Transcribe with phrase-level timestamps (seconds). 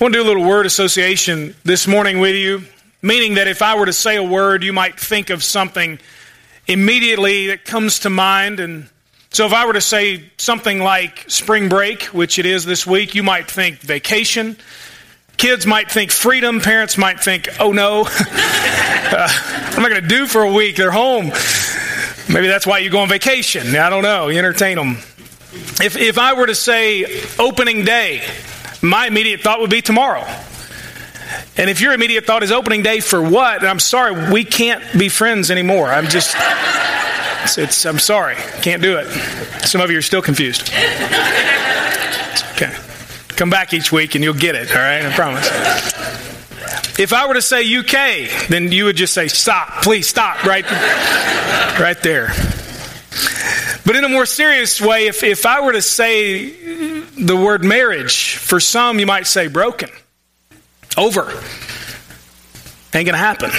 [0.00, 2.62] I want to do a little word association this morning with you,
[3.02, 5.98] meaning that if I were to say a word, you might think of something
[6.66, 8.60] immediately that comes to mind.
[8.60, 8.88] And
[9.28, 13.14] so if I were to say something like spring break, which it is this week,
[13.14, 14.56] you might think vacation.
[15.36, 16.62] Kids might think freedom.
[16.62, 20.76] Parents might think, oh no, uh, what am I going to do for a week?
[20.76, 21.26] They're home.
[22.26, 23.76] Maybe that's why you go on vacation.
[23.76, 24.28] I don't know.
[24.28, 24.92] You entertain them.
[25.82, 28.22] If, if I were to say opening day,
[28.82, 30.24] my immediate thought would be tomorrow.
[31.56, 35.08] And if your immediate thought is opening day for what, I'm sorry, we can't be
[35.08, 35.88] friends anymore.
[35.88, 36.34] I'm just,
[37.42, 39.06] it's, it's, I'm sorry, can't do it.
[39.66, 40.70] Some of you are still confused.
[42.54, 42.74] okay.
[43.28, 45.04] Come back each week and you'll get it, all right?
[45.04, 45.46] I promise.
[46.98, 50.64] If I were to say UK, then you would just say, stop, please stop, right,
[51.80, 52.28] right there.
[53.86, 58.36] But in a more serious way, if, if I were to say the word marriage,
[58.36, 59.90] for some you might say broken,
[60.96, 61.30] over,
[62.94, 63.50] ain't going to happen.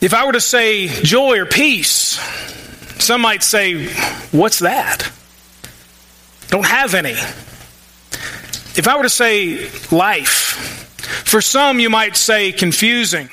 [0.00, 2.18] If I were to say joy or peace,
[3.02, 3.86] some might say,
[4.32, 5.10] what's that?
[6.48, 7.12] Don't have any.
[8.76, 13.30] If I were to say life, for some you might say confusing,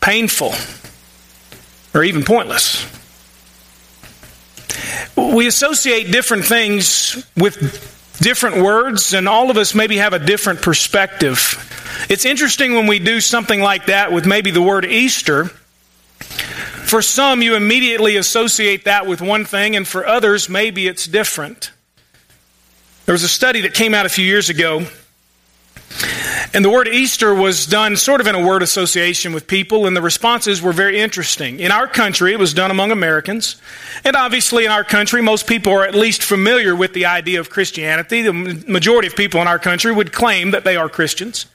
[0.00, 0.54] painful,
[1.94, 2.97] or even pointless
[5.34, 10.62] we associate different things with different words, and all of us maybe have a different
[10.62, 12.06] perspective.
[12.08, 15.46] It's interesting when we do something like that with maybe the word Easter.
[16.86, 21.70] For some, you immediately associate that with one thing, and for others, maybe it's different.
[23.06, 24.86] There was a study that came out a few years ago
[26.54, 29.96] and the word Easter was done sort of in a word association with people, and
[29.96, 31.60] the responses were very interesting.
[31.60, 33.56] In our country, it was done among Americans.
[34.04, 37.50] And obviously, in our country, most people are at least familiar with the idea of
[37.50, 38.22] Christianity.
[38.22, 41.46] The majority of people in our country would claim that they are Christians.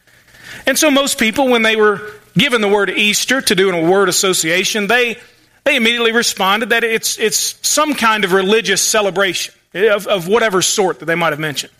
[0.67, 3.89] And so, most people, when they were given the word Easter to do in a
[3.89, 5.17] word association, they,
[5.64, 10.99] they immediately responded that it's, it's some kind of religious celebration of, of whatever sort
[10.99, 11.73] that they might have mentioned.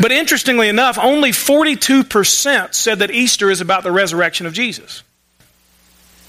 [0.00, 5.02] But interestingly enough, only 42% said that Easter is about the resurrection of Jesus.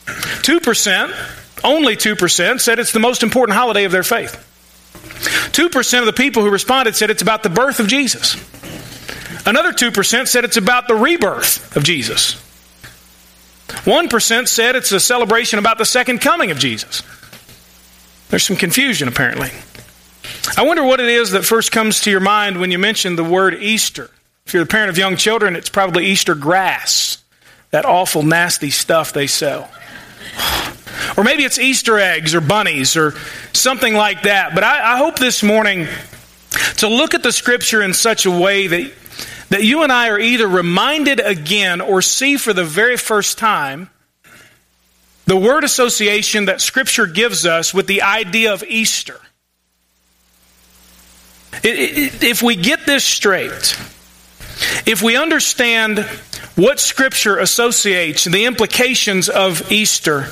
[0.05, 4.41] 2%, only 2%, said it's the most important holiday of their faith.
[5.53, 8.35] 2% of the people who responded said it's about the birth of Jesus.
[9.45, 12.41] Another 2% said it's about the rebirth of Jesus.
[13.67, 17.03] 1% said it's a celebration about the second coming of Jesus.
[18.29, 19.49] There's some confusion, apparently.
[20.57, 23.23] I wonder what it is that first comes to your mind when you mention the
[23.23, 24.09] word Easter.
[24.45, 27.17] If you're the parent of young children, it's probably Easter grass,
[27.71, 29.69] that awful, nasty stuff they sell.
[31.17, 33.15] Or maybe it's Easter eggs or bunnies or
[33.53, 34.53] something like that.
[34.53, 35.87] But I, I hope this morning
[36.77, 38.93] to look at the scripture in such a way that,
[39.49, 43.89] that you and I are either reminded again or see for the very first time
[45.25, 49.19] the word association that scripture gives us with the idea of Easter.
[51.63, 53.77] If we get this straight,
[54.85, 55.99] if we understand
[56.55, 60.27] what Scripture associates, the implications of Easter,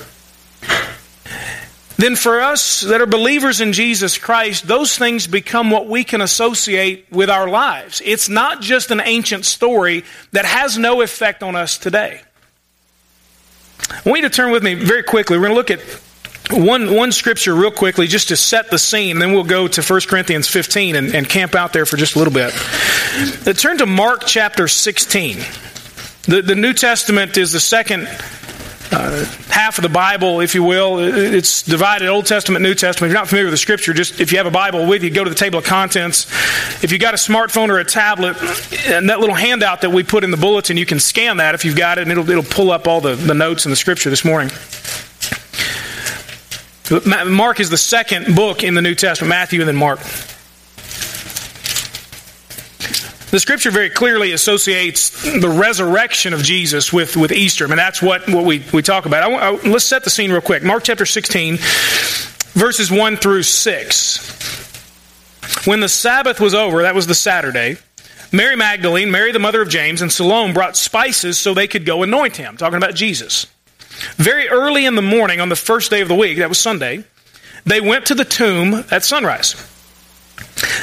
[1.97, 6.22] then for us that are believers in Jesus Christ, those things become what we can
[6.22, 8.01] associate with our lives.
[8.03, 12.22] It's not just an ancient story that has no effect on us today.
[13.89, 15.38] I want you to turn with me very quickly.
[15.38, 16.01] We're going to look at
[16.52, 20.02] one, one scripture, real quickly, just to set the scene, then we'll go to 1
[20.08, 22.54] Corinthians 15 and, and camp out there for just a little bit.
[23.48, 25.38] Uh, turn to Mark chapter 16.
[26.24, 28.08] The, the New Testament is the second
[28.92, 31.00] uh, half of the Bible, if you will.
[31.00, 33.10] It's divided Old Testament, New Testament.
[33.10, 35.10] If you're not familiar with the Scripture, just if you have a Bible with you,
[35.10, 36.28] go to the table of contents.
[36.84, 38.38] If you've got a smartphone or a tablet,
[38.88, 41.66] and that little handout that we put in the bulletin, you can scan that if
[41.66, 44.10] you've got it, and it'll, it'll pull up all the, the notes in the Scripture
[44.10, 44.52] this morning.
[46.91, 49.99] Mark is the second book in the New Testament, Matthew and then Mark.
[53.33, 57.65] The scripture very clearly associates the resurrection of Jesus with, with Easter.
[57.65, 59.24] I mean, that's what, what we, we talk about.
[59.24, 60.62] I, I, let's set the scene real quick.
[60.62, 61.57] Mark chapter 16,
[62.53, 65.65] verses 1 through 6.
[65.65, 67.77] When the Sabbath was over, that was the Saturday,
[68.31, 72.03] Mary Magdalene, Mary the mother of James, and Salome brought spices so they could go
[72.03, 72.57] anoint him.
[72.57, 73.47] Talking about Jesus.
[74.15, 77.03] Very early in the morning on the first day of the week, that was Sunday,
[77.65, 79.55] they went to the tomb at sunrise.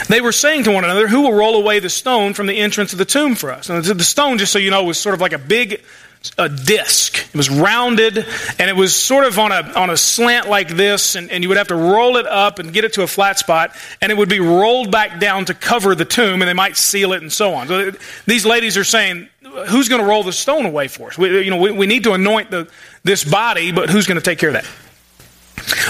[0.08, 2.92] They were saying to one another, Who will roll away the stone from the entrance
[2.92, 3.68] of the tomb for us?
[3.68, 5.82] And the stone, just so you know, was sort of like a big
[6.36, 7.18] a disc.
[7.28, 8.18] It was rounded
[8.58, 11.48] and it was sort of on a, on a slant like this, and, and you
[11.48, 14.18] would have to roll it up and get it to a flat spot, and it
[14.18, 17.32] would be rolled back down to cover the tomb, and they might seal it and
[17.32, 17.68] so on.
[17.68, 17.92] So
[18.26, 19.28] these ladies are saying,
[19.68, 21.18] Who's going to roll the stone away for us?
[21.18, 22.70] We, you know, we, we need to anoint the,
[23.02, 24.66] this body, but who's going to take care of that?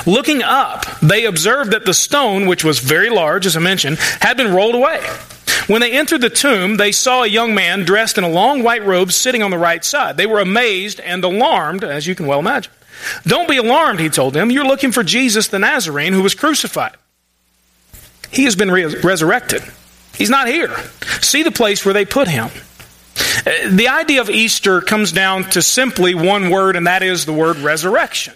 [0.06, 4.36] Looking up, they observed that the stone, which was very large, as I mentioned, had
[4.36, 5.00] been rolled away.
[5.66, 8.84] When they entered the tomb, they saw a young man dressed in a long white
[8.84, 10.16] robe sitting on the right side.
[10.16, 12.72] They were amazed and alarmed, as you can well imagine.
[13.24, 14.50] Don't be alarmed, he told them.
[14.50, 16.96] You're looking for Jesus the Nazarene who was crucified.
[18.30, 19.62] He has been re- resurrected.
[20.14, 20.76] He's not here.
[21.20, 22.50] See the place where they put him.
[23.46, 27.32] Uh, the idea of Easter comes down to simply one word, and that is the
[27.32, 28.34] word resurrection.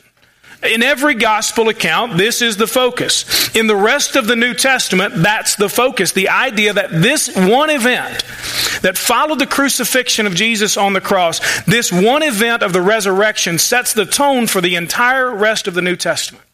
[0.63, 3.55] In every gospel account, this is the focus.
[3.55, 6.13] In the rest of the New Testament, that's the focus.
[6.13, 8.25] The idea that this one event
[8.81, 13.59] that followed the crucifixion of Jesus on the cross, this one event of the resurrection
[13.59, 16.45] sets the tone for the entire rest of the New Testament.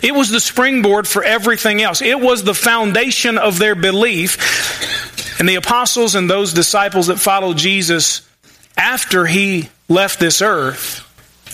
[0.00, 2.00] It was the springboard for everything else.
[2.02, 5.07] It was the foundation of their belief.
[5.38, 8.28] And the apostles and those disciples that followed Jesus
[8.76, 11.04] after he left this earth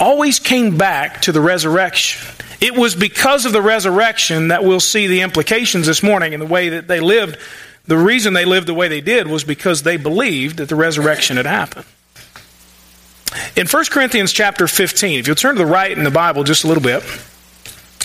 [0.01, 2.21] always came back to the resurrection.
[2.61, 6.47] It was because of the resurrection that we'll see the implications this morning in the
[6.47, 7.37] way that they lived.
[7.87, 11.37] The reason they lived the way they did was because they believed that the resurrection
[11.37, 11.85] had happened.
[13.57, 16.65] In 1 Corinthians chapter 15, if you'll turn to the right in the Bible just
[16.65, 17.03] a little bit,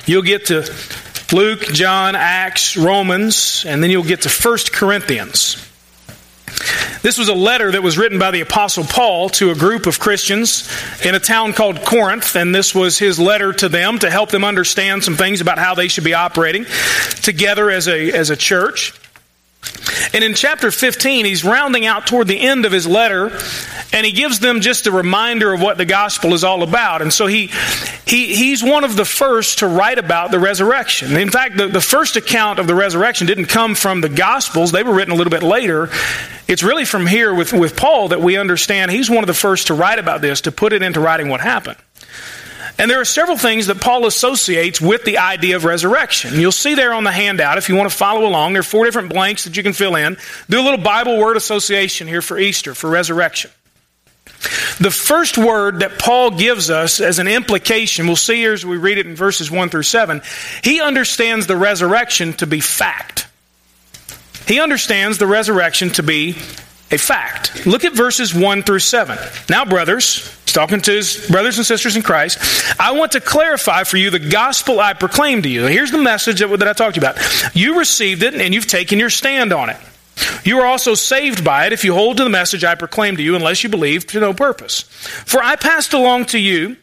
[0.05, 0.63] you'll get to
[1.31, 5.65] Luke, John, Acts, Romans, and then you'll get to 1 Corinthians.
[7.01, 9.99] This was a letter that was written by the Apostle Paul to a group of
[9.99, 10.69] Christians
[11.05, 14.43] in a town called Corinth, and this was his letter to them to help them
[14.43, 16.65] understand some things about how they should be operating
[17.21, 18.93] together as a, as a church.
[20.13, 23.37] And in chapter 15, he's rounding out toward the end of his letter,
[23.93, 27.01] and he gives them just a reminder of what the gospel is all about.
[27.01, 27.51] And so he,
[28.05, 31.15] he he's one of the first to write about the resurrection.
[31.15, 34.83] In fact, the, the first account of the resurrection didn't come from the gospels, they
[34.83, 35.89] were written a little bit later.
[36.47, 39.67] It's really from here with, with Paul that we understand he's one of the first
[39.67, 41.77] to write about this, to put it into writing what happened.
[42.79, 46.39] And there are several things that Paul associates with the idea of resurrection.
[46.39, 48.85] You'll see there on the handout, if you want to follow along, there are four
[48.85, 50.17] different blanks that you can fill in.
[50.49, 53.51] Do a little Bible word association here for Easter, for resurrection.
[54.79, 58.77] The first word that Paul gives us as an implication, we'll see here as we
[58.77, 60.21] read it in verses 1 through 7,
[60.63, 63.27] he understands the resurrection to be fact.
[64.47, 66.37] He understands the resurrection to be
[66.91, 67.65] a fact.
[67.65, 69.17] Look at verses 1 through 7.
[69.49, 72.39] Now, brothers, he's talking to his brothers and sisters in Christ,
[72.79, 75.65] I want to clarify for you the gospel I proclaim to you.
[75.65, 77.17] Here's the message that, that I talked to about.
[77.55, 79.77] You received it and you've taken your stand on it.
[80.43, 83.23] You are also saved by it if you hold to the message I proclaim to
[83.23, 84.81] you, unless you believe to no purpose.
[84.81, 86.75] For I passed along to you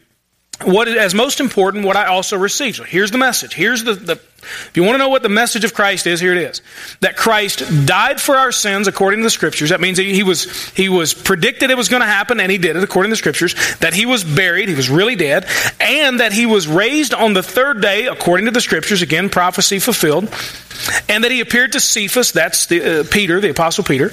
[0.63, 2.77] what as most important what I also received.
[2.77, 3.53] So here's the message.
[3.53, 4.21] Here's the, the
[4.67, 6.61] if you want to know what the message of Christ is, here it is.
[7.01, 9.69] That Christ died for our sins according to the scriptures.
[9.69, 12.75] That means he was he was predicted it was going to happen and he did
[12.75, 13.55] it according to the scriptures.
[13.79, 15.47] That he was buried, he was really dead,
[15.79, 19.79] and that he was raised on the third day according to the scriptures, again prophecy
[19.79, 20.33] fulfilled.
[21.09, 24.11] And that he appeared to Cephas, that's the, uh, Peter, the apostle Peter,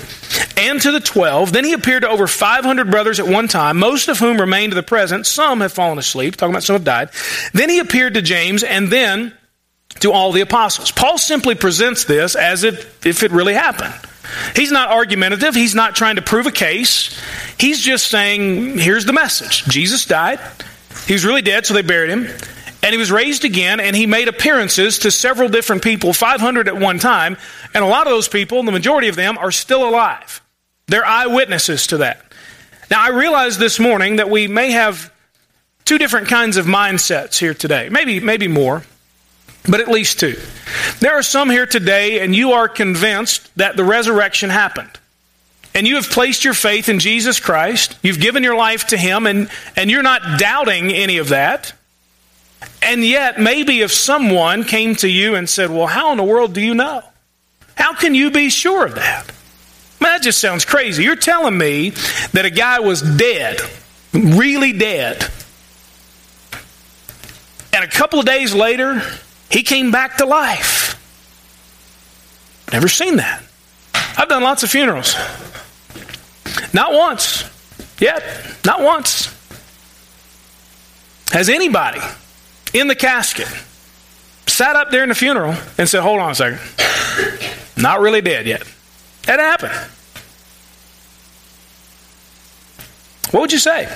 [0.56, 1.52] and to the 12.
[1.52, 4.74] Then he appeared to over 500 brothers at one time, most of whom remain to
[4.74, 5.26] the present.
[5.26, 7.10] Some have fallen asleep, talking about some have died.
[7.52, 9.32] Then he appeared to James and then
[10.04, 10.90] to all the apostles.
[10.90, 13.94] Paul simply presents this as if, if it really happened.
[14.54, 15.54] He's not argumentative.
[15.54, 17.18] He's not trying to prove a case.
[17.58, 19.64] He's just saying, here's the message.
[19.64, 20.40] Jesus died.
[21.06, 22.26] He was really dead, so they buried him.
[22.82, 26.76] And he was raised again, and he made appearances to several different people, 500 at
[26.76, 27.38] one time.
[27.72, 30.42] And a lot of those people, the majority of them, are still alive.
[30.86, 32.22] They're eyewitnesses to that.
[32.90, 35.10] Now, I realize this morning that we may have
[35.86, 38.82] two different kinds of mindsets here today, maybe, maybe more
[39.68, 40.36] but at least two.
[41.00, 44.90] There are some here today, and you are convinced that the resurrection happened.
[45.74, 47.98] And you have placed your faith in Jesus Christ.
[48.02, 51.72] You've given your life to Him, and, and you're not doubting any of that.
[52.82, 56.52] And yet, maybe if someone came to you and said, Well, how in the world
[56.52, 57.02] do you know?
[57.74, 59.32] How can you be sure of that?
[60.00, 61.02] That just sounds crazy.
[61.02, 61.90] You're telling me
[62.32, 63.58] that a guy was dead,
[64.12, 65.26] really dead,
[67.72, 69.02] and a couple of days later,
[69.54, 71.00] he came back to life.
[72.72, 73.40] Never seen that.
[73.94, 75.14] I've done lots of funerals.
[76.72, 77.44] Not once.
[78.00, 78.24] Yet.
[78.64, 79.32] Not once.
[81.30, 82.00] Has anybody
[82.72, 83.46] in the casket
[84.48, 86.58] sat up in the funeral and said, Hold on a second.
[87.76, 88.64] Not really dead yet.
[89.26, 89.72] That happened.
[93.30, 93.86] What would you say?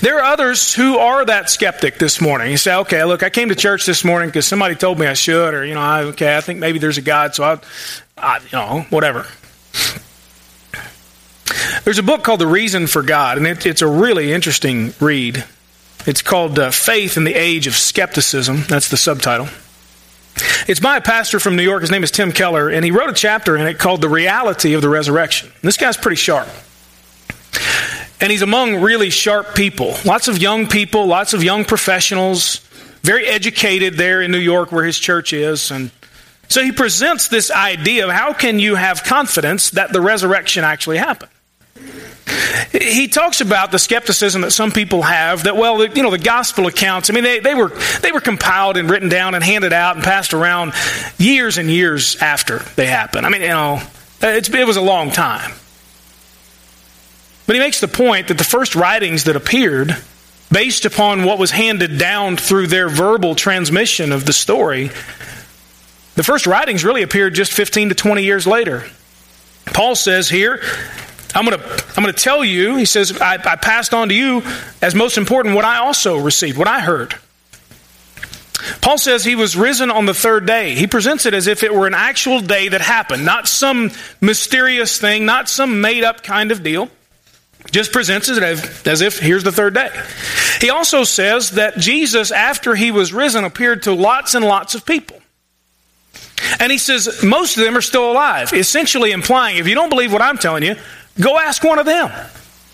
[0.00, 2.50] There are others who are that skeptic this morning.
[2.50, 5.14] You say, okay, look, I came to church this morning because somebody told me I
[5.14, 7.58] should, or, you know, I, okay, I think maybe there's a God, so I,
[8.16, 9.26] I, you know, whatever.
[11.84, 15.44] There's a book called The Reason for God, and it, it's a really interesting read.
[16.06, 18.64] It's called uh, Faith in the Age of Skepticism.
[18.68, 19.48] That's the subtitle.
[20.68, 21.80] It's by a pastor from New York.
[21.82, 24.74] His name is Tim Keller, and he wrote a chapter in it called The Reality
[24.74, 25.50] of the Resurrection.
[25.62, 26.48] This guy's pretty sharp.
[28.20, 29.94] And he's among really sharp people.
[30.04, 32.58] Lots of young people, lots of young professionals,
[33.02, 35.70] very educated there in New York where his church is.
[35.70, 35.90] And
[36.48, 40.98] so he presents this idea of how can you have confidence that the resurrection actually
[40.98, 41.30] happened?
[42.72, 46.66] He talks about the skepticism that some people have that, well, you know, the gospel
[46.66, 47.70] accounts, I mean, they, they, were,
[48.02, 50.72] they were compiled and written down and handed out and passed around
[51.18, 53.26] years and years after they happened.
[53.26, 53.82] I mean, you know,
[54.22, 55.52] it was a long time.
[57.50, 59.96] But he makes the point that the first writings that appeared,
[60.52, 64.86] based upon what was handed down through their verbal transmission of the story,
[66.14, 68.84] the first writings really appeared just 15 to 20 years later.
[69.66, 70.62] Paul says here,
[71.34, 74.14] I'm going to I'm going to tell you, he says, I, I passed on to
[74.14, 74.44] you
[74.80, 77.16] as most important what I also received, what I heard.
[78.80, 80.76] Paul says he was risen on the third day.
[80.76, 83.90] He presents it as if it were an actual day that happened, not some
[84.20, 86.88] mysterious thing, not some made up kind of deal.
[87.70, 89.90] Just presents it as, as if here's the third day.
[90.60, 94.84] He also says that Jesus, after he was risen, appeared to lots and lots of
[94.84, 95.20] people.
[96.58, 100.12] And he says most of them are still alive, essentially implying if you don't believe
[100.12, 100.74] what I'm telling you,
[101.20, 102.10] go ask one of them.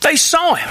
[0.00, 0.70] They saw him.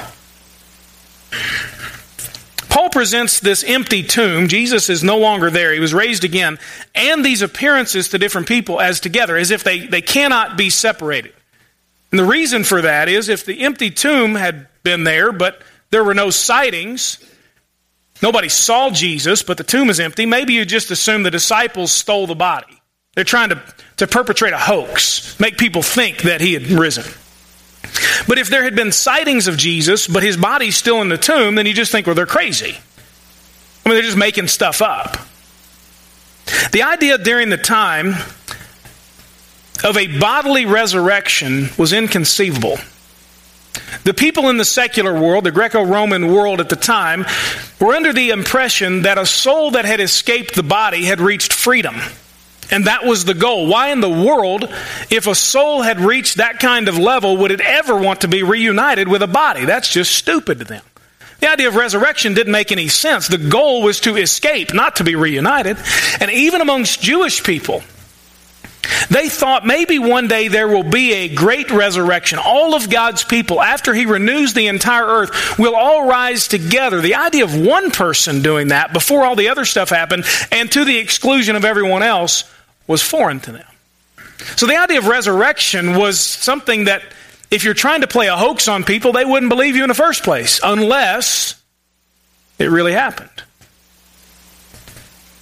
[2.69, 4.47] Paul presents this empty tomb.
[4.47, 5.73] Jesus is no longer there.
[5.73, 6.59] He was raised again.
[6.93, 11.33] And these appearances to different people as together, as if they, they cannot be separated.
[12.15, 16.01] And the reason for that is if the empty tomb had been there, but there
[16.01, 17.19] were no sightings,
[18.21, 22.25] nobody saw Jesus, but the tomb is empty, maybe you just assume the disciples stole
[22.25, 22.81] the body.
[23.15, 23.61] They're trying to,
[23.97, 27.03] to perpetrate a hoax, make people think that he had risen.
[28.29, 31.55] But if there had been sightings of Jesus, but his body's still in the tomb,
[31.55, 32.77] then you just think, well, they're crazy.
[33.85, 35.17] I mean, they're just making stuff up.
[36.71, 38.13] The idea during the time
[39.83, 42.77] of a bodily resurrection was inconceivable.
[44.03, 47.25] The people in the secular world, the Greco Roman world at the time,
[47.79, 51.95] were under the impression that a soul that had escaped the body had reached freedom.
[52.71, 53.67] And that was the goal.
[53.67, 54.63] Why in the world,
[55.09, 58.43] if a soul had reached that kind of level, would it ever want to be
[58.43, 59.65] reunited with a body?
[59.65, 60.83] That's just stupid to them.
[61.39, 63.27] The idea of resurrection didn't make any sense.
[63.27, 65.77] The goal was to escape, not to be reunited.
[66.19, 67.83] And even amongst Jewish people,
[69.09, 72.39] they thought maybe one day there will be a great resurrection.
[72.43, 77.01] All of God's people, after He renews the entire earth, will all rise together.
[77.01, 80.85] The idea of one person doing that before all the other stuff happened and to
[80.85, 82.43] the exclusion of everyone else
[82.87, 83.65] was foreign to them.
[84.55, 87.01] So the idea of resurrection was something that
[87.51, 89.93] if you're trying to play a hoax on people, they wouldn't believe you in the
[89.93, 91.61] first place unless
[92.59, 93.29] it really happened.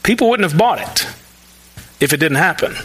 [0.04, 1.08] People wouldn't have bought it
[2.00, 2.76] if it didn't happen.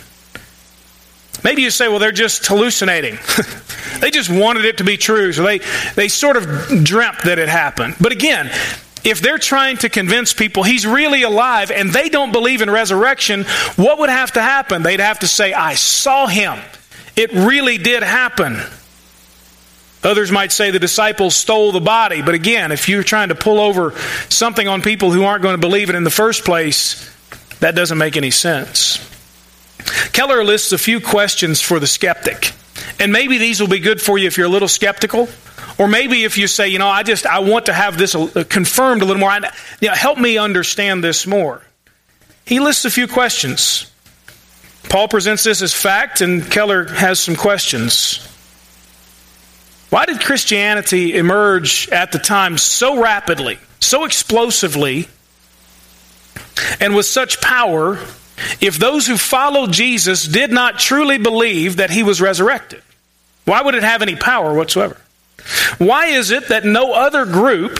[1.44, 3.18] Maybe you say, well, they're just hallucinating.
[4.00, 5.60] they just wanted it to be true, so they,
[5.94, 7.96] they sort of dreamt that it happened.
[8.00, 8.50] But again,
[9.04, 13.44] if they're trying to convince people he's really alive and they don't believe in resurrection,
[13.76, 14.82] what would have to happen?
[14.82, 16.58] They'd have to say, I saw him.
[17.16, 18.60] It really did happen.
[20.04, 22.22] Others might say the disciples stole the body.
[22.22, 23.92] But again, if you're trying to pull over
[24.28, 27.12] something on people who aren't going to believe it in the first place,
[27.60, 29.04] that doesn't make any sense.
[30.18, 32.52] Keller lists a few questions for the skeptic.
[32.98, 35.28] And maybe these will be good for you if you're a little skeptical.
[35.78, 38.42] Or maybe if you say, you know, I just I want to have this uh,
[38.48, 39.30] confirmed a little more.
[39.30, 39.48] I,
[39.80, 41.62] you know, help me understand this more.
[42.44, 43.92] He lists a few questions.
[44.88, 48.16] Paul presents this as fact, and Keller has some questions.
[49.90, 55.06] Why did Christianity emerge at the time so rapidly, so explosively,
[56.80, 58.00] and with such power
[58.60, 62.82] if those who followed Jesus did not truly believe that he was resurrected?
[63.44, 64.96] Why would it have any power whatsoever?
[65.78, 67.78] Why is it that no other group,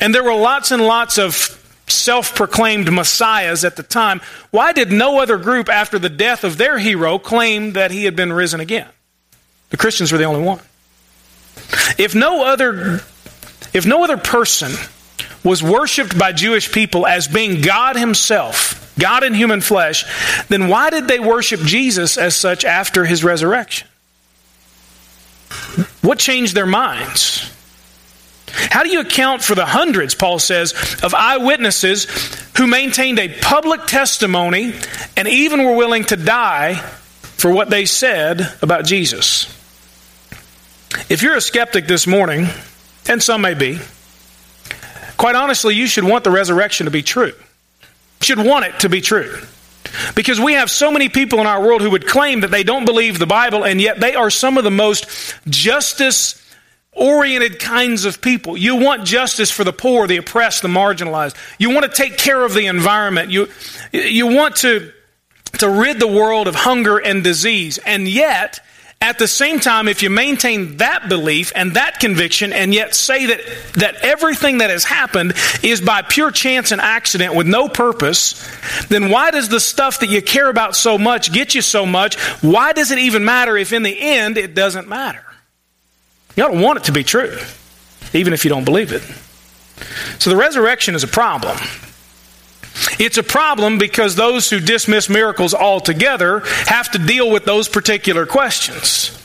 [0.00, 4.90] and there were lots and lots of self proclaimed messiahs at the time, why did
[4.90, 8.60] no other group after the death of their hero claim that he had been risen
[8.60, 8.88] again?
[9.70, 10.60] The Christians were the only one.
[11.98, 13.02] If no other
[13.72, 14.72] if no other person
[15.44, 20.04] was worshiped by Jewish people as being God himself, God in human flesh,
[20.48, 23.88] then why did they worship Jesus as such after his resurrection?
[26.02, 27.50] What changed their minds?
[28.52, 30.72] How do you account for the hundreds, Paul says,
[31.02, 32.04] of eyewitnesses
[32.56, 34.74] who maintained a public testimony
[35.16, 39.46] and even were willing to die for what they said about Jesus?
[41.08, 42.46] If you're a skeptic this morning,
[43.08, 43.78] and some may be,
[45.16, 47.32] quite honestly, you should want the resurrection to be true.
[48.22, 49.38] Should want it to be true.
[50.14, 52.84] Because we have so many people in our world who would claim that they don't
[52.84, 55.06] believe the Bible, and yet they are some of the most
[55.48, 56.38] justice
[56.92, 58.56] oriented kinds of people.
[58.56, 61.34] You want justice for the poor, the oppressed, the marginalized.
[61.58, 63.30] You want to take care of the environment.
[63.30, 63.48] You,
[63.92, 64.92] you want to,
[65.58, 67.78] to rid the world of hunger and disease.
[67.78, 68.60] And yet,
[69.02, 73.26] at the same time, if you maintain that belief and that conviction and yet say
[73.26, 73.40] that,
[73.74, 78.48] that everything that has happened is by pure chance and accident with no purpose,
[78.86, 82.16] then why does the stuff that you care about so much get you so much?
[82.42, 85.24] Why does it even matter if in the end it doesn't matter?
[86.36, 87.36] You don't want it to be true,
[88.12, 89.02] even if you don't believe it.
[90.20, 91.58] So the resurrection is a problem.
[92.98, 98.26] It's a problem because those who dismiss miracles altogether have to deal with those particular
[98.26, 99.18] questions.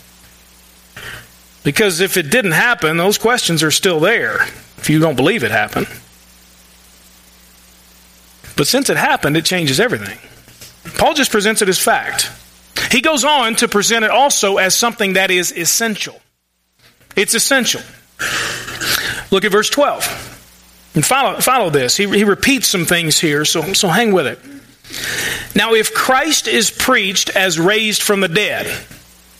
[1.63, 4.43] Because if it didn't happen, those questions are still there
[4.77, 5.87] if you don't believe it happened.
[8.55, 10.17] But since it happened, it changes everything.
[10.97, 12.31] Paul just presents it as fact.
[12.91, 16.19] He goes on to present it also as something that is essential.
[17.15, 17.81] It's essential.
[19.29, 20.26] Look at verse 12.
[20.97, 21.95] And follow, follow this.
[21.95, 24.39] He, he repeats some things here, so, so hang with it.
[25.55, 28.65] Now, if Christ is preached as raised from the dead,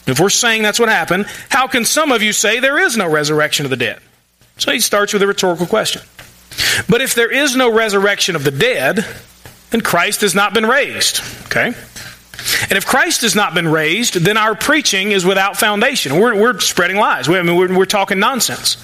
[0.06, 3.10] if we're saying that's what happened, how can some of you say there is no
[3.10, 4.00] resurrection of the dead?
[4.60, 6.04] So he starts with a rhetorical question.
[6.88, 9.04] But if there is no resurrection of the dead,
[9.72, 11.22] then Christ has not been raised.
[11.48, 11.74] Okay?
[12.70, 16.20] And if Christ has not been raised, then our preaching is without foundation.
[16.20, 17.28] We're, we're spreading lies.
[17.28, 18.78] I mean, we're, we're talking nonsense.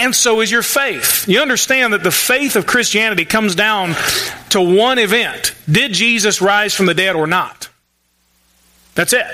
[0.00, 1.28] And so is your faith.
[1.28, 3.94] You understand that the faith of Christianity comes down
[4.48, 7.68] to one event Did Jesus rise from the dead or not?
[8.94, 9.26] That's it.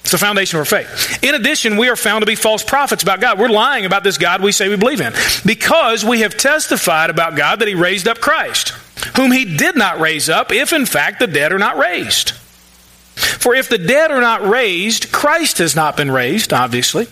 [0.00, 1.22] It's the foundation of our faith.
[1.22, 3.38] In addition, we are found to be false prophets about God.
[3.38, 5.14] We're lying about this God we say we believe in
[5.46, 8.70] because we have testified about God that He raised up Christ,
[9.16, 12.32] whom He did not raise up, if in fact the dead are not raised.
[12.32, 17.06] For if the dead are not raised, Christ has not been raised, obviously.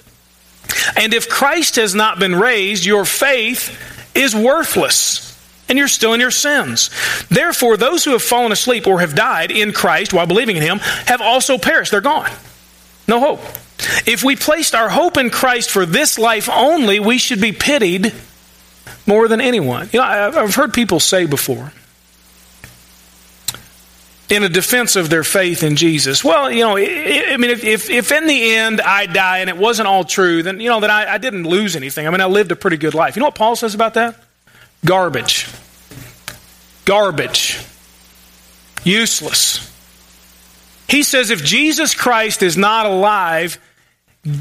[0.97, 3.79] And if Christ has not been raised, your faith
[4.15, 5.29] is worthless
[5.69, 6.91] and you're still in your sins.
[7.29, 10.79] Therefore, those who have fallen asleep or have died in Christ while believing in Him
[11.07, 11.91] have also perished.
[11.91, 12.31] They're gone.
[13.09, 13.41] No hope.
[14.07, 18.13] If we placed our hope in Christ for this life only, we should be pitied
[19.07, 19.89] more than anyone.
[19.93, 21.73] You know, I've heard people say before,
[24.33, 26.25] in a defense of their faith in Jesus.
[26.25, 29.59] Well, you know, I mean, if, if, if in the end I die and it
[29.59, 32.07] wasn't all true, then, you know, that I, I didn't lose anything.
[32.07, 33.15] I mean, I lived a pretty good life.
[33.15, 34.17] You know what Paul says about that?
[34.87, 35.49] Garbage.
[36.87, 37.63] Garbage.
[38.85, 39.71] Useless.
[40.89, 43.59] He says if Jesus Christ is not alive,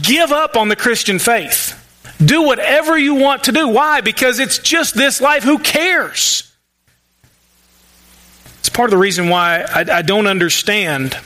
[0.01, 1.77] give up on the Christian faith.
[2.23, 3.67] Do whatever you want to do.
[3.67, 3.99] Why?
[3.99, 5.43] Because it's just this life.
[5.43, 6.50] Who cares?
[8.73, 11.17] Part of the reason why I, I don't understand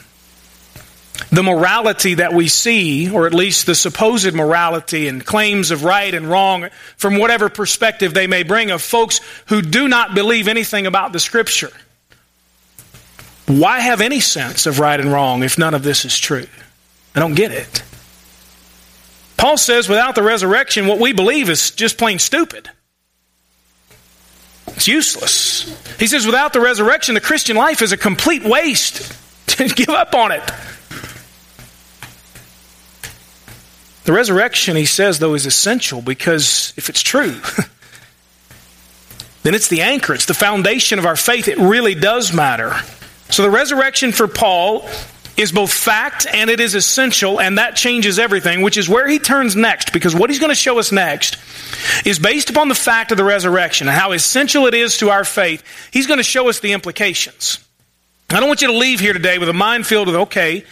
[1.31, 6.13] the morality that we see, or at least the supposed morality and claims of right
[6.13, 10.87] and wrong from whatever perspective they may bring of folks who do not believe anything
[10.87, 11.71] about the Scripture.
[13.47, 16.47] Why have any sense of right and wrong if none of this is true?
[17.15, 17.83] I don't get it.
[19.37, 22.69] Paul says without the resurrection, what we believe is just plain stupid.
[24.75, 25.63] It's useless.
[25.99, 29.13] He says, without the resurrection, the Christian life is a complete waste.
[29.75, 30.43] Give up on it.
[34.03, 37.31] The resurrection, he says, though, is essential because if it's true,
[39.43, 41.47] then it's the anchor, it's the foundation of our faith.
[41.47, 42.73] It really does matter.
[43.29, 44.87] So the resurrection for Paul
[45.37, 49.19] is both fact and it is essential, and that changes everything, which is where he
[49.19, 51.37] turns next, because what he's going to show us next
[52.05, 55.25] is based upon the fact of the resurrection and how essential it is to our
[55.25, 55.63] faith.
[55.91, 57.59] He's going to show us the implications.
[58.29, 60.63] I don't want you to leave here today with a mind filled with, okay,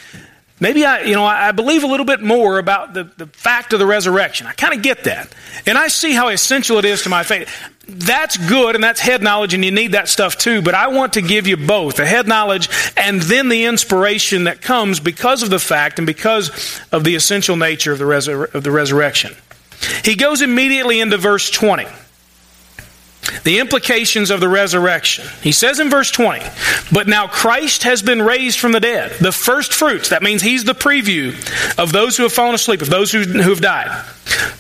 [0.59, 3.79] maybe I, you know, I believe a little bit more about the, the fact of
[3.79, 4.47] the resurrection.
[4.47, 5.33] I kind of get that.
[5.65, 7.49] And I see how essential it is to my faith.
[7.87, 11.13] That's good and that's head knowledge and you need that stuff too, but I want
[11.13, 15.49] to give you both the head knowledge and then the inspiration that comes because of
[15.49, 19.35] the fact and because of the essential nature of the, resur- of the resurrection.
[20.05, 21.85] He goes immediately into verse 20.
[23.43, 25.25] The implications of the resurrection.
[25.41, 26.45] He says in verse 20,
[26.91, 30.09] But now Christ has been raised from the dead, the first fruits.
[30.09, 31.33] That means he's the preview
[31.77, 34.05] of those who have fallen asleep, of those who, who have died.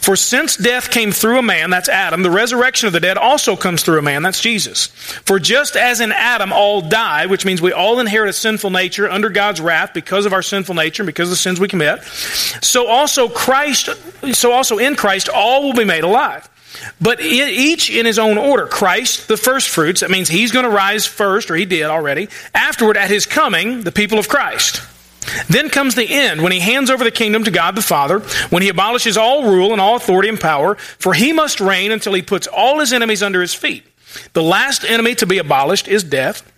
[0.03, 3.55] For since death came through a man, that's Adam, the resurrection of the dead also
[3.55, 4.87] comes through a man, that's Jesus.
[4.87, 9.09] For just as in Adam all die, which means we all inherit a sinful nature
[9.09, 12.03] under God's wrath because of our sinful nature, and because of the sins we commit,
[12.03, 13.89] so also Christ,
[14.33, 16.49] so also in Christ all will be made alive.
[17.01, 18.67] But each in his own order.
[18.67, 22.29] Christ, the first fruits, that means he's going to rise first, or he did already.
[22.53, 24.81] Afterward, at his coming, the people of Christ.
[25.47, 28.19] Then comes the end when he hands over the kingdom to God the Father,
[28.49, 32.13] when he abolishes all rule and all authority and power, for he must reign until
[32.13, 33.85] he puts all his enemies under his feet.
[34.33, 36.49] The last enemy to be abolished is death,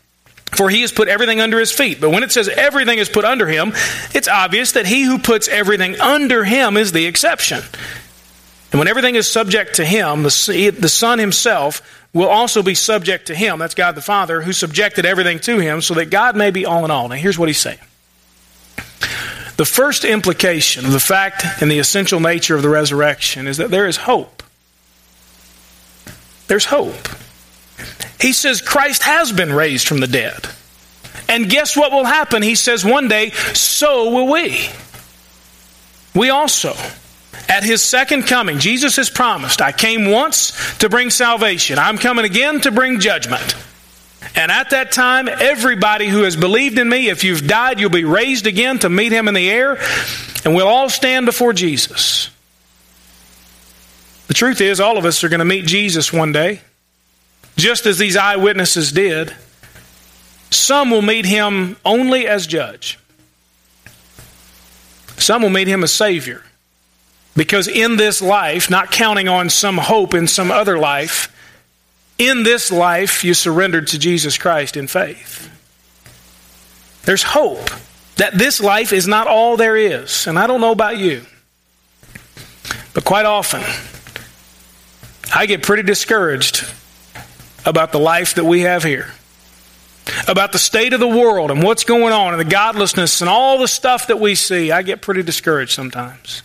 [0.55, 2.01] for he has put everything under his feet.
[2.01, 3.73] But when it says everything is put under him,
[4.13, 7.61] it's obvious that he who puts everything under him is the exception.
[8.75, 13.27] And when everything is subject to him, the, the Son himself will also be subject
[13.27, 13.57] to him.
[13.57, 16.83] That's God the Father, who subjected everything to him, so that God may be all
[16.83, 17.07] in all.
[17.07, 17.79] Now, here's what he's saying.
[19.55, 23.71] The first implication of the fact and the essential nature of the resurrection is that
[23.71, 24.43] there is hope.
[26.47, 27.07] There's hope.
[28.19, 30.49] He says Christ has been raised from the dead.
[31.29, 32.43] And guess what will happen?
[32.43, 34.67] He says one day, so will we.
[36.13, 36.75] We also.
[37.47, 41.77] At his second coming, Jesus has promised, I came once to bring salvation.
[41.77, 43.55] I'm coming again to bring judgment.
[44.36, 48.03] And at that time, everybody who has believed in me, if you've died, you'll be
[48.03, 49.77] raised again to meet him in the air,
[50.43, 52.29] and we'll all stand before Jesus.
[54.27, 56.62] The truth is, all of us are going to meet Jesus one day,
[57.55, 59.34] just as these eyewitnesses did.
[60.49, 62.99] Some will meet him only as judge,
[65.17, 66.43] some will meet him as Savior.
[67.35, 71.31] Because in this life, not counting on some hope in some other life,
[72.17, 75.51] in this life, you surrendered to Jesus Christ in faith.
[77.03, 77.69] There's hope
[78.15, 80.27] that this life is not all there is.
[80.27, 81.23] And I don't know about you,
[82.93, 83.61] but quite often,
[85.35, 86.65] I get pretty discouraged
[87.65, 89.11] about the life that we have here,
[90.27, 93.57] about the state of the world and what's going on, and the godlessness and all
[93.57, 94.71] the stuff that we see.
[94.71, 96.43] I get pretty discouraged sometimes.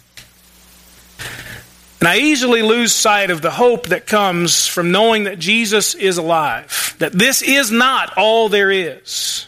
[2.01, 6.17] And I easily lose sight of the hope that comes from knowing that Jesus is
[6.17, 9.47] alive, that this is not all there is.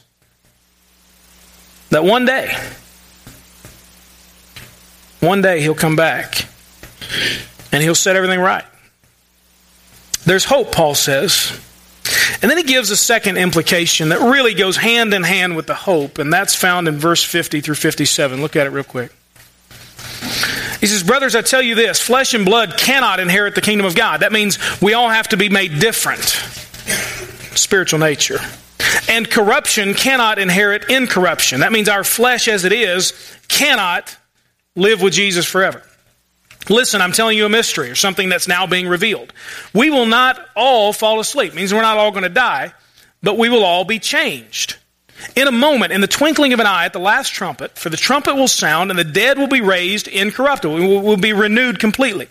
[1.89, 2.55] That one day,
[5.21, 6.47] one day he'll come back
[7.71, 8.65] and he'll set everything right.
[10.25, 11.59] There's hope, Paul says.
[12.43, 15.75] And then he gives a second implication that really goes hand in hand with the
[15.75, 18.43] hope, and that's found in verse 50 through 57.
[18.43, 19.13] Look at it real quick.
[20.83, 23.95] He says, Brothers, I tell you this flesh and blood cannot inherit the kingdom of
[23.95, 24.23] God.
[24.23, 26.25] That means we all have to be made different.
[27.57, 28.41] Spiritual nature.
[29.09, 31.61] And corruption cannot inherit incorruption.
[31.61, 33.13] That means our flesh as it is
[33.47, 34.17] cannot
[34.75, 35.85] live with Jesus forever.
[36.69, 39.33] Listen, I'm telling you a mystery or something that's now being revealed.
[39.73, 41.53] We will not all fall asleep.
[41.53, 42.73] It means we're not all going to die,
[43.23, 44.79] but we will all be changed.
[45.35, 47.97] In a moment, in the twinkling of an eye, at the last trumpet, for the
[47.97, 50.75] trumpet will sound, and the dead will be raised incorruptible.
[50.75, 52.29] We will, be renewed completely.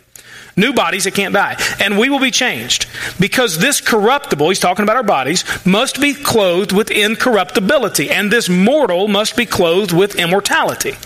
[0.58, 1.56] New bodies that can't die.
[1.80, 2.88] And we will be changed.
[3.20, 8.10] Because this corruptible, he's talking about our bodies, must be clothed with incorruptibility.
[8.10, 10.98] And this mortal must be clothed with immortality.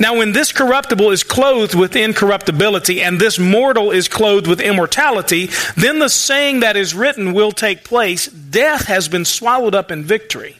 [0.00, 5.50] Now, when this corruptible is clothed with incorruptibility and this mortal is clothed with immortality,
[5.76, 10.04] then the saying that is written will take place Death has been swallowed up in
[10.04, 10.57] victory.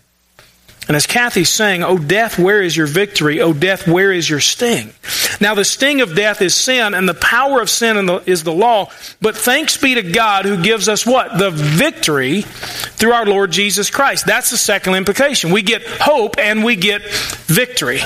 [0.89, 3.43] And as Kathy's saying, Oh, death, where is your victory?
[3.43, 4.91] Oh, death, where is your sting?
[5.39, 8.91] Now, the sting of death is sin, and the power of sin is the law.
[9.21, 11.39] But thanks be to God who gives us what?
[11.39, 14.25] The victory through our Lord Jesus Christ.
[14.25, 15.51] That's the second implication.
[15.53, 18.01] We get hope and we get victory.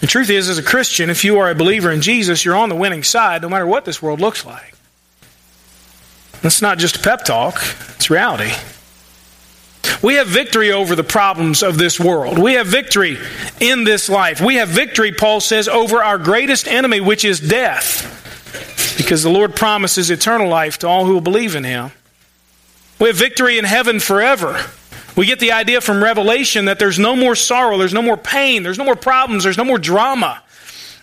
[0.00, 2.68] The truth is, as a Christian, if you are a believer in Jesus, you're on
[2.68, 4.74] the winning side no matter what this world looks like.
[6.42, 7.54] That's not just a pep talk,
[7.94, 8.52] it's reality.
[10.02, 12.38] We have victory over the problems of this world.
[12.38, 13.18] We have victory
[13.60, 14.40] in this life.
[14.40, 18.12] We have victory, Paul says, over our greatest enemy, which is death.
[18.96, 21.92] Because the Lord promises eternal life to all who will believe in Him.
[22.98, 24.64] We have victory in heaven forever.
[25.16, 28.62] We get the idea from Revelation that there's no more sorrow, there's no more pain,
[28.62, 30.42] there's no more problems, there's no more drama.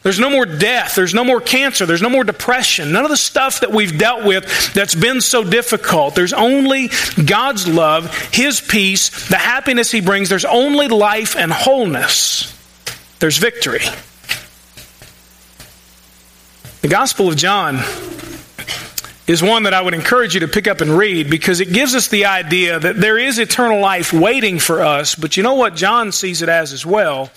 [0.03, 0.95] There's no more death.
[0.95, 1.85] There's no more cancer.
[1.85, 2.91] There's no more depression.
[2.91, 6.13] None of the stuff that we've dealt with that's been so difficult.
[6.13, 6.89] There's only
[7.25, 10.27] God's love, His peace, the happiness He brings.
[10.27, 12.53] There's only life and wholeness.
[13.19, 13.79] There's victory.
[16.81, 17.79] The Gospel of John
[19.25, 21.95] is one that I would encourage you to pick up and read because it gives
[21.95, 25.15] us the idea that there is eternal life waiting for us.
[25.15, 27.31] But you know what John sees it as as well?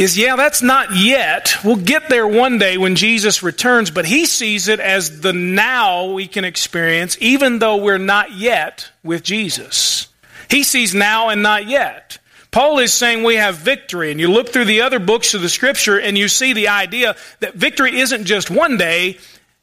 [0.00, 1.56] Is yeah, that's not yet.
[1.62, 6.12] We'll get there one day when Jesus returns, but he sees it as the now
[6.12, 10.08] we can experience, even though we're not yet with Jesus.
[10.48, 12.16] He sees now and not yet.
[12.50, 15.50] Paul is saying we have victory, and you look through the other books of the
[15.50, 19.18] scripture and you see the idea that victory isn't just one day,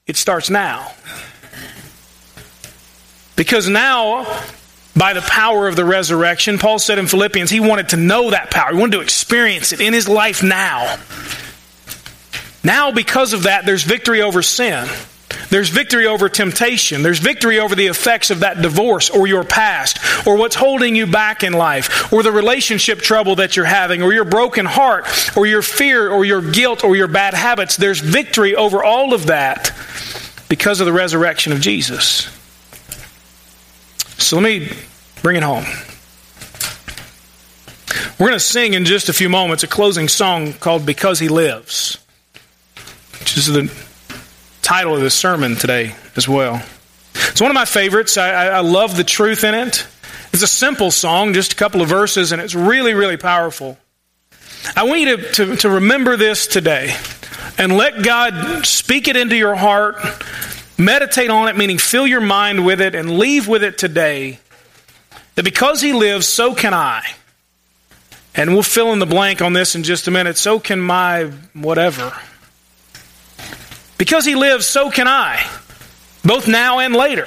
[0.05, 0.93] it starts now.
[3.35, 4.27] Because now,
[4.97, 8.51] by the power of the resurrection, Paul said in Philippians, he wanted to know that
[8.51, 8.71] power.
[8.71, 10.97] He wanted to experience it in his life now.
[12.63, 14.87] Now, because of that, there's victory over sin.
[15.49, 17.03] There's victory over temptation.
[17.03, 21.07] There's victory over the effects of that divorce or your past or what's holding you
[21.07, 25.05] back in life or the relationship trouble that you're having or your broken heart
[25.37, 27.77] or your fear or your guilt or your bad habits.
[27.77, 29.73] There's victory over all of that
[30.49, 32.29] because of the resurrection of Jesus.
[34.17, 34.71] So let me
[35.21, 35.65] bring it home.
[38.19, 41.29] We're going to sing in just a few moments a closing song called Because He
[41.29, 41.99] Lives,
[43.19, 43.71] which is the
[44.63, 46.61] title of this sermon today as well.
[47.13, 48.17] It's one of my favorites.
[48.17, 49.85] I, I, love the truth in it.
[50.33, 53.77] It's a simple song, just a couple of verses, and it's really, really powerful.
[54.75, 56.95] I want you to, to, to remember this today
[57.57, 59.97] and let God speak it into your heart.
[60.77, 64.39] Meditate on it, meaning fill your mind with it, and leave with it today
[65.37, 67.03] that because He lives, so can I.
[68.35, 70.37] And we'll fill in the blank on this in just a minute.
[70.37, 72.13] So can my whatever.
[73.97, 75.43] Because he lives, so can I,
[76.23, 77.25] both now and later.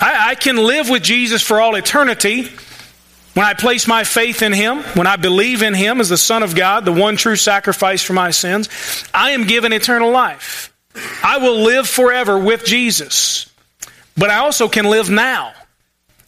[0.00, 2.48] I, I, can live with Jesus for all eternity
[3.34, 6.42] when I place my faith in him, when I believe in him as the Son
[6.42, 8.70] of God, the one true sacrifice for my sins.
[9.12, 10.74] I am given eternal life.
[11.22, 13.52] I will live forever with Jesus.
[14.16, 15.52] But I also can live now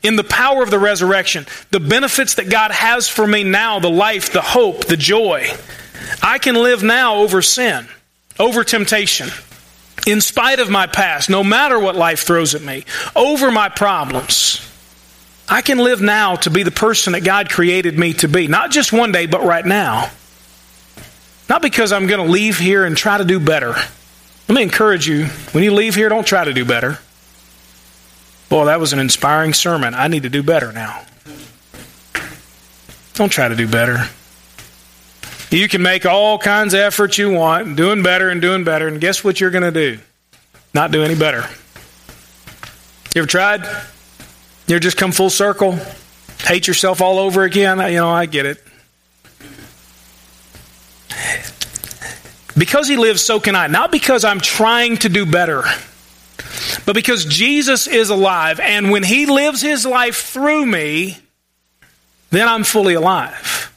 [0.03, 3.91] in the power of the resurrection, the benefits that God has for me now, the
[3.91, 5.49] life, the hope, the joy.
[6.23, 7.87] I can live now over sin
[8.39, 9.29] over temptation,
[10.07, 12.85] in spite of my past, no matter what life throws at me,
[13.15, 14.69] over my problems.
[15.49, 18.71] I can live now to be the person that God created me to be, not
[18.71, 20.11] just one day, but right now.
[21.49, 23.75] Not because I'm going to leave here and try to do better.
[24.49, 26.99] Let me encourage you when you leave here, don't try to do better.
[28.53, 29.95] Boy, that was an inspiring sermon.
[29.95, 31.01] I need to do better now.
[33.15, 34.11] Don't try to do better.
[35.51, 39.01] You can make all kinds of efforts you want, doing better and doing better, and
[39.01, 39.99] guess what you're going to do?
[40.75, 41.49] Not do any better.
[43.15, 43.65] You ever tried?
[44.67, 45.79] You ever just come full circle?
[46.41, 47.79] Hate yourself all over again?
[47.79, 48.63] You know, I get it.
[52.55, 53.69] Because he lives, so can I.
[53.69, 55.65] Not because I'm trying to do better,
[56.85, 61.19] but because Jesus is alive, and when he lives his life through me,
[62.31, 63.73] then I'm fully alive.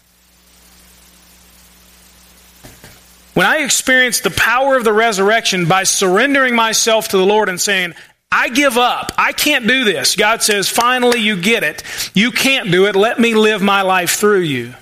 [3.34, 7.60] When I experience the power of the resurrection by surrendering myself to the Lord and
[7.60, 7.94] saying,
[8.32, 9.14] I give up.
[9.18, 10.16] I can't do this.
[10.16, 11.84] God says, finally, you get it.
[12.14, 12.96] You can't do it.
[12.96, 14.74] Let me live my life through you.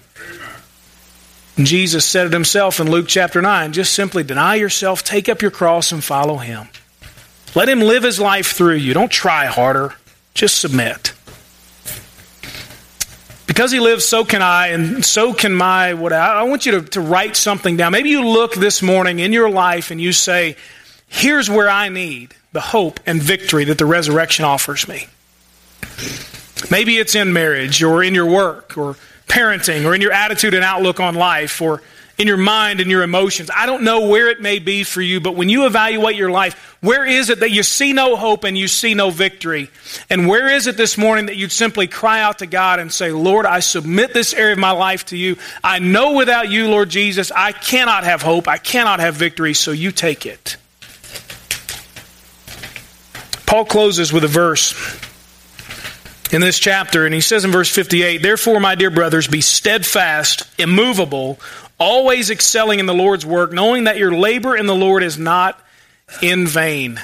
[1.58, 5.42] And Jesus said it himself in Luke chapter 9 just simply deny yourself, take up
[5.42, 6.68] your cross, and follow him.
[7.56, 8.94] Let him live his life through you.
[8.94, 9.94] Don't try harder,
[10.34, 11.14] just submit.
[13.46, 16.82] Because he lives, so can I, and so can my what I, want you to,
[16.82, 17.92] to write something down.
[17.92, 20.56] Maybe you look this morning in your life and you say,
[21.08, 25.06] Here's where I need the hope and victory that the resurrection offers me.
[26.72, 28.96] Maybe it's in marriage or in your work or
[29.28, 31.84] parenting or in your attitude and outlook on life or
[32.18, 33.50] in your mind and your emotions.
[33.54, 36.78] I don't know where it may be for you, but when you evaluate your life,
[36.82, 39.70] where is it that you see no hope and you see no victory?
[40.10, 43.12] And where is it this morning that you'd simply cry out to God and say,
[43.12, 45.38] Lord, I submit this area of my life to you.
[45.64, 48.48] I know without you, Lord Jesus, I cannot have hope.
[48.48, 50.58] I cannot have victory, so you take it.
[53.46, 54.74] Paul closes with a verse
[56.34, 60.50] in this chapter, and he says in verse 58 Therefore, my dear brothers, be steadfast,
[60.60, 61.40] immovable,
[61.84, 65.60] always excelling in the Lord's work, knowing that your labor in the Lord is not
[66.22, 67.00] in vain.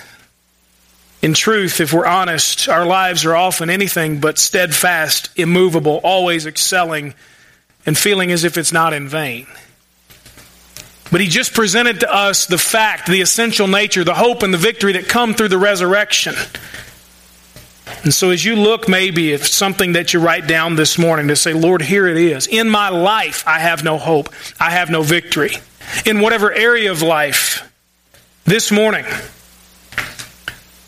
[1.22, 7.14] In truth, if we're honest, our lives are often anything but steadfast, immovable, always excelling,
[7.86, 9.48] and feeling as if it's not in vain.
[11.12, 14.58] But he just presented to us the fact, the essential nature, the hope and the
[14.58, 16.36] victory that come through the resurrection.
[18.04, 21.36] And so, as you look, maybe if something that you write down this morning to
[21.36, 22.48] say, Lord, here it is.
[22.48, 24.30] In my life, I have no hope.
[24.60, 25.52] I have no victory.
[26.06, 27.66] In whatever area of life,
[28.46, 29.06] this morning,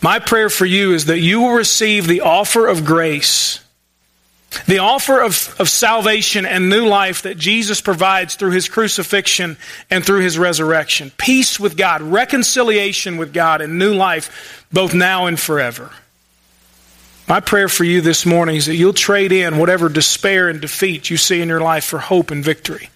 [0.02, 3.60] My prayer for you is that you will receive the offer of grace,
[4.66, 9.58] the offer of, of salvation and new life that Jesus provides through his crucifixion
[9.92, 11.12] and through his resurrection.
[11.18, 15.92] Peace with God, reconciliation with God, and new life both now and forever.
[17.32, 21.10] My prayer for you this morning is that you'll trade in whatever despair and defeat
[21.10, 22.90] you see in your life for hope and victory.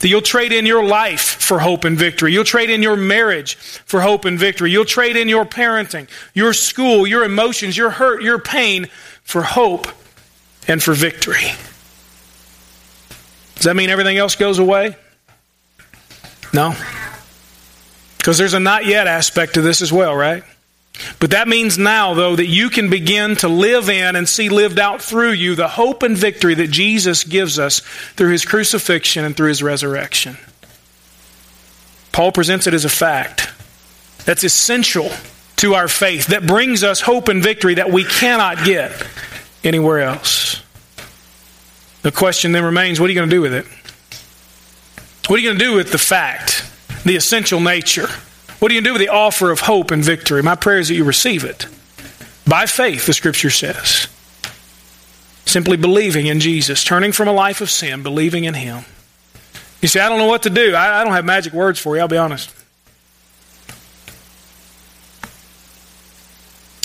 [0.00, 2.32] That you'll trade in your life for hope and victory.
[2.32, 4.70] You'll trade in your marriage for hope and victory.
[4.70, 8.88] You'll trade in your parenting, your school, your emotions, your hurt, your pain
[9.24, 9.86] for hope
[10.66, 11.52] and for victory.
[13.56, 14.96] Does that mean everything else goes away?
[16.54, 16.74] No.
[18.16, 20.44] Because there's a not yet aspect to this as well, right?
[21.18, 24.78] But that means now, though, that you can begin to live in and see lived
[24.78, 27.80] out through you the hope and victory that Jesus gives us
[28.16, 30.36] through his crucifixion and through his resurrection.
[32.12, 33.50] Paul presents it as a fact
[34.26, 35.10] that's essential
[35.56, 38.92] to our faith, that brings us hope and victory that we cannot get
[39.64, 40.62] anywhere else.
[42.02, 43.66] The question then remains what are you going to do with it?
[45.28, 46.68] What are you going to do with the fact,
[47.04, 48.08] the essential nature?
[48.62, 50.40] What do you do with the offer of hope and victory?
[50.40, 51.66] My prayer is that you receive it.
[52.46, 54.06] By faith, the scripture says.
[55.46, 58.84] Simply believing in Jesus, turning from a life of sin, believing in Him.
[59.80, 60.76] You say, I don't know what to do.
[60.76, 62.54] I, I don't have magic words for you, I'll be honest.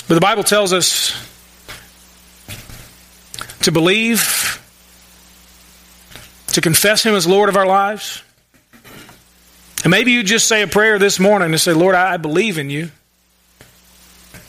[0.08, 1.12] But the Bible tells us
[3.62, 4.60] to believe,
[6.54, 8.24] to confess Him as Lord of our lives,
[9.84, 12.70] and maybe you just say a prayer this morning and say, Lord, I believe in
[12.70, 12.92] you.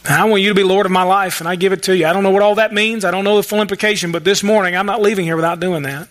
[0.09, 2.07] I want you to be Lord of my life, and I give it to you.
[2.07, 3.05] I don't know what all that means.
[3.05, 5.83] I don't know the full implication, but this morning I'm not leaving here without doing
[5.83, 6.09] that.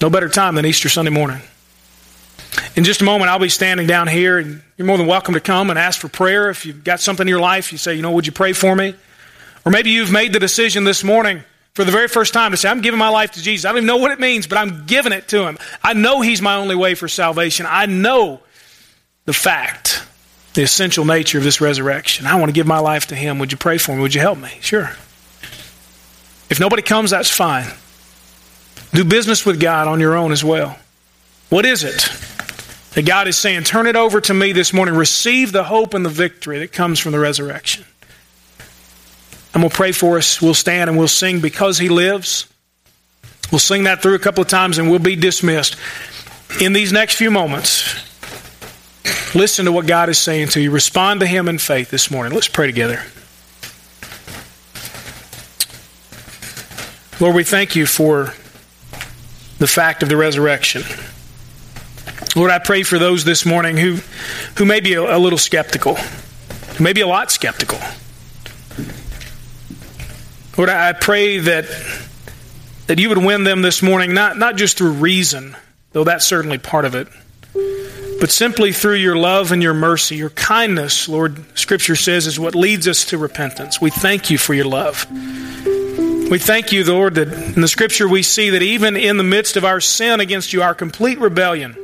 [0.00, 1.40] No better time than Easter Sunday morning.
[2.76, 5.40] In just a moment, I'll be standing down here, and you're more than welcome to
[5.40, 6.48] come and ask for prayer.
[6.48, 8.74] If you've got something in your life, you say, you know, would you pray for
[8.74, 8.94] me?
[9.64, 11.42] Or maybe you've made the decision this morning
[11.76, 13.66] for the very first time to say, I'm giving my life to Jesus.
[13.66, 15.58] I don't even know what it means, but I'm giving it to Him.
[15.82, 17.66] I know He's my only way for salvation.
[17.68, 18.40] I know
[19.26, 20.02] the fact,
[20.54, 22.24] the essential nature of this resurrection.
[22.24, 23.38] I want to give my life to Him.
[23.40, 24.00] Would you pray for me?
[24.00, 24.48] Would you help me?
[24.62, 24.90] Sure.
[26.48, 27.66] If nobody comes, that's fine.
[28.94, 30.78] Do business with God on your own as well.
[31.50, 32.08] What is it
[32.94, 33.64] that God is saying?
[33.64, 34.94] Turn it over to me this morning.
[34.94, 37.84] Receive the hope and the victory that comes from the resurrection.
[39.56, 40.42] I'm going to pray for us.
[40.42, 42.46] We'll stand and we'll sing because He lives.
[43.50, 45.76] We'll sing that through a couple of times and we'll be dismissed.
[46.60, 48.04] In these next few moments,
[49.34, 50.70] listen to what God is saying to you.
[50.70, 52.34] Respond to Him in faith this morning.
[52.34, 53.02] Let's pray together.
[57.18, 58.34] Lord, we thank you for
[59.56, 60.82] the fact of the resurrection.
[62.36, 64.00] Lord, I pray for those this morning who,
[64.58, 67.78] who may be a, a little skeptical, who may be a lot skeptical.
[70.56, 71.66] Lord, I pray that,
[72.86, 75.54] that you would win them this morning, not, not just through reason,
[75.92, 77.08] though that's certainly part of it,
[78.20, 82.54] but simply through your love and your mercy, your kindness, Lord, Scripture says, is what
[82.54, 83.82] leads us to repentance.
[83.82, 85.06] We thank you for your love.
[85.10, 89.58] We thank you, Lord, that in the Scripture we see that even in the midst
[89.58, 91.76] of our sin against you, our complete rebellion,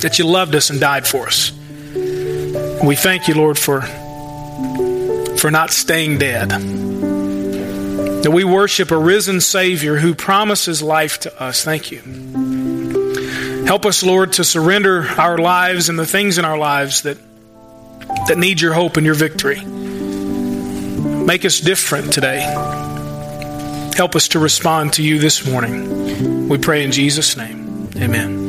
[0.00, 1.50] that you loved us and died for us.
[2.84, 3.80] We thank you, Lord, for,
[5.38, 6.52] for not staying dead
[8.26, 11.62] that we worship a risen Savior who promises life to us.
[11.62, 12.00] Thank you.
[13.64, 17.18] Help us, Lord, to surrender our lives and the things in our lives that,
[18.26, 19.64] that need your hope and your victory.
[19.64, 22.40] Make us different today.
[23.94, 26.48] Help us to respond to you this morning.
[26.48, 27.90] We pray in Jesus' name.
[27.94, 28.45] Amen.